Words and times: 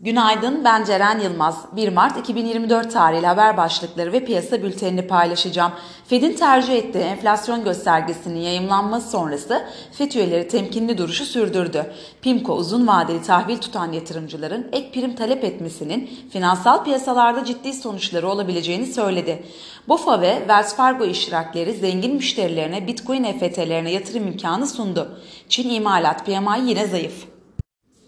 Günaydın, 0.00 0.64
ben 0.64 0.84
Ceren 0.84 1.20
Yılmaz. 1.20 1.66
1 1.76 1.88
Mart 1.88 2.18
2024 2.18 2.92
tarihli 2.92 3.26
haber 3.26 3.56
başlıkları 3.56 4.12
ve 4.12 4.24
piyasa 4.24 4.62
bültenini 4.62 5.06
paylaşacağım. 5.06 5.72
Fed'in 6.06 6.32
tercih 6.32 6.74
ettiği 6.74 6.98
enflasyon 6.98 7.64
göstergesinin 7.64 8.40
yayımlanması 8.40 9.10
sonrası 9.10 9.66
FED 9.92 10.12
üyeleri 10.12 10.48
temkinli 10.48 10.98
duruşu 10.98 11.24
sürdürdü. 11.24 11.92
PIMCO 12.22 12.54
uzun 12.54 12.86
vadeli 12.86 13.22
tahvil 13.22 13.58
tutan 13.58 13.92
yatırımcıların 13.92 14.68
ek 14.72 14.90
prim 14.92 15.14
talep 15.14 15.44
etmesinin 15.44 16.10
finansal 16.32 16.84
piyasalarda 16.84 17.44
ciddi 17.44 17.72
sonuçları 17.72 18.28
olabileceğini 18.28 18.86
söyledi. 18.86 19.44
BOFA 19.88 20.20
ve 20.20 20.38
Wells 20.38 20.74
Fargo 20.74 21.04
iştirakleri 21.04 21.72
zengin 21.72 22.14
müşterilerine 22.14 22.86
Bitcoin 22.86 23.24
EFT'lerine 23.24 23.90
yatırım 23.90 24.26
imkanı 24.26 24.66
sundu. 24.66 25.20
Çin 25.48 25.70
imalat 25.70 26.26
PMI 26.26 26.68
yine 26.68 26.86
zayıf. 26.86 27.37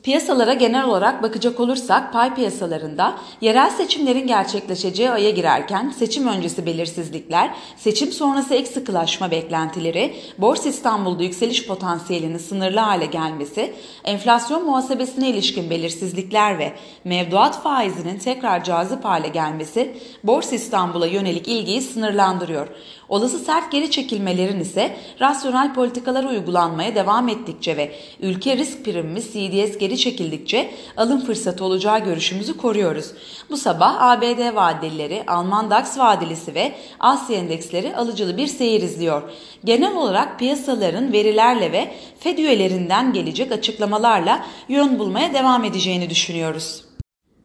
Piyasalara 0.03 0.53
genel 0.53 0.85
olarak 0.85 1.23
bakacak 1.23 1.61
olursak 1.61 2.12
pay 2.12 2.35
piyasalarında 2.35 3.14
yerel 3.41 3.71
seçimlerin 3.71 4.26
gerçekleşeceği 4.26 5.11
aya 5.11 5.31
girerken 5.31 5.90
seçim 5.99 6.26
öncesi 6.26 6.67
belirsizlikler, 6.67 7.50
seçim 7.76 8.13
sonrası 8.13 8.54
ek 8.54 8.67
sıkılaşma 8.67 9.31
beklentileri, 9.31 10.14
Borsa 10.39 10.68
İstanbul'da 10.68 11.23
yükseliş 11.23 11.67
potansiyelinin 11.67 12.39
sınırlı 12.39 12.81
hale 12.81 13.07
gelmesi, 13.07 13.75
enflasyon 14.04 14.64
muhasebesine 14.64 15.29
ilişkin 15.29 15.71
belirsizlikler 15.71 16.59
ve 16.59 16.73
mevduat 17.04 17.62
faizinin 17.62 18.18
tekrar 18.18 18.64
cazip 18.64 19.04
hale 19.04 19.29
gelmesi 19.29 19.96
Borsa 20.25 20.57
İstanbul'a 20.57 21.07
yönelik 21.07 21.48
ilgiyi 21.48 21.82
sınırlandırıyor. 21.82 22.68
Olası 23.09 23.39
sert 23.39 23.73
geri 23.73 23.90
çekilmelerin 23.90 24.61
ise 24.61 24.96
rasyonel 25.21 25.75
politikalar 25.75 26.25
uygulanmaya 26.25 26.95
devam 26.95 27.29
ettikçe 27.29 27.76
ve 27.76 27.93
ülke 28.21 28.57
risk 28.57 28.85
primimiz 28.85 29.25
CDS 29.25 29.79
geri 29.79 29.89
çekildikçe 29.96 30.71
alım 30.96 31.21
fırsatı 31.21 31.64
olacağı 31.64 32.05
görüşümüzü 32.05 32.56
koruyoruz. 32.56 33.06
Bu 33.50 33.56
sabah 33.56 34.03
ABD 34.03 34.55
vadelileri, 34.55 35.25
Alman 35.27 35.70
DAX 35.70 35.98
vadelisi 35.98 36.55
ve 36.55 36.73
Asya 37.01 37.37
endeksleri 37.37 37.97
alıcılı 37.97 38.37
bir 38.37 38.47
seyir 38.47 38.83
izliyor. 38.83 39.23
Genel 39.65 39.97
olarak 39.97 40.39
piyasaların 40.39 41.12
verilerle 41.12 41.73
ve 41.73 41.95
Fed 42.20 42.39
üyelerinden 42.39 43.12
gelecek 43.12 43.53
açıklamalarla 43.53 44.47
yön 44.69 44.98
bulmaya 44.98 45.34
devam 45.34 45.65
edeceğini 45.65 46.11
düşünüyoruz. 46.11 46.90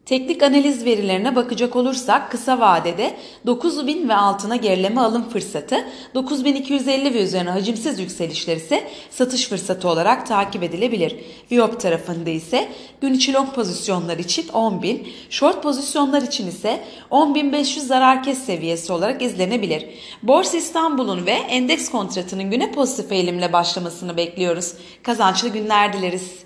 Teknik 0.06 0.44
analiz 0.44 0.86
verilerine 0.86 1.36
bakacak 1.36 1.76
olursak 1.76 2.32
kısa 2.32 2.60
vadede 2.60 3.18
9000 3.46 4.10
ve 4.10 4.16
altına 4.16 4.56
gerileme 4.56 5.02
alım 5.02 5.30
fırsatı, 5.30 5.86
9250 6.16 7.14
ve 7.14 7.24
üzerine 7.24 7.50
hacimsiz 7.50 8.00
yükselişler 8.00 8.56
ise 8.56 8.88
satış 9.10 9.48
fırsatı 9.48 9.90
olarak 9.90 10.28
takip 10.28 10.64
edilebilir. 10.64 11.16
Viyop 11.52 11.80
tarafında 11.80 12.30
ise 12.30 12.70
gün 13.02 13.14
içi 13.14 13.34
long 13.34 13.54
pozisyonlar 13.56 14.18
için 14.18 14.48
10.000, 14.48 15.00
short 15.30 15.64
pozisyonlar 15.64 16.22
için 16.22 16.48
ise 16.48 16.84
10.500 17.12 17.80
zarar 17.80 18.24
kes 18.24 18.38
seviyesi 18.38 18.94
olarak 18.94 19.22
izlenebilir. 19.22 19.86
Borsa 20.24 20.58
İstanbul'un 20.58 21.26
ve 21.26 21.32
endeks 21.32 21.90
kontratının 21.90 22.52
güne 22.52 22.72
pozitif 22.72 23.12
eğilimle 23.12 23.54
başlamasını 23.54 24.18
bekliyoruz. 24.18 24.74
Kazançlı 25.04 25.50
günler 25.50 25.94
dileriz. 25.94 26.45